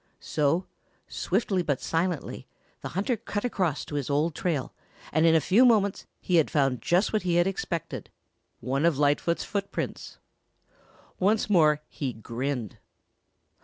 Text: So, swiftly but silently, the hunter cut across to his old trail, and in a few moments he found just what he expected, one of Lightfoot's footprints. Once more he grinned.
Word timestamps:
So, 0.19 0.65
swiftly 1.07 1.61
but 1.61 1.79
silently, 1.79 2.47
the 2.81 2.87
hunter 2.97 3.15
cut 3.15 3.45
across 3.45 3.85
to 3.85 3.93
his 3.93 4.09
old 4.09 4.33
trail, 4.33 4.73
and 5.13 5.27
in 5.27 5.35
a 5.35 5.39
few 5.39 5.63
moments 5.63 6.07
he 6.19 6.41
found 6.41 6.81
just 6.81 7.13
what 7.13 7.21
he 7.21 7.37
expected, 7.37 8.09
one 8.61 8.83
of 8.83 8.97
Lightfoot's 8.97 9.43
footprints. 9.43 10.17
Once 11.19 11.51
more 11.51 11.81
he 11.87 12.13
grinned. 12.13 12.79